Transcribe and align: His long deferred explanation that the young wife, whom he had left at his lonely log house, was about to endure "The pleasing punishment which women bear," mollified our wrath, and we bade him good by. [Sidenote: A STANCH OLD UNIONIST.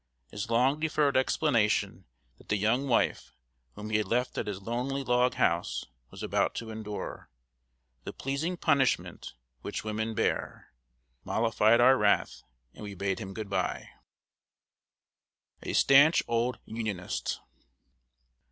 His 0.31 0.49
long 0.49 0.79
deferred 0.79 1.15
explanation 1.15 2.05
that 2.39 2.49
the 2.49 2.57
young 2.57 2.87
wife, 2.87 3.35
whom 3.75 3.91
he 3.91 3.97
had 3.97 4.07
left 4.07 4.35
at 4.35 4.47
his 4.47 4.59
lonely 4.63 5.03
log 5.03 5.35
house, 5.35 5.85
was 6.09 6.23
about 6.23 6.55
to 6.55 6.71
endure 6.71 7.29
"The 8.03 8.11
pleasing 8.11 8.57
punishment 8.57 9.35
which 9.61 9.83
women 9.83 10.15
bear," 10.15 10.73
mollified 11.23 11.79
our 11.79 11.95
wrath, 11.99 12.41
and 12.73 12.83
we 12.83 12.95
bade 12.95 13.19
him 13.19 13.35
good 13.35 13.47
by. 13.47 13.89
[Sidenote: 15.59 15.59
A 15.69 15.73
STANCH 15.73 16.23
OLD 16.27 16.57
UNIONIST. 16.65 17.39